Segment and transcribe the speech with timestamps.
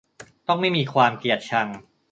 [0.47, 1.67] ต้องไม่มีความเกลียดชัง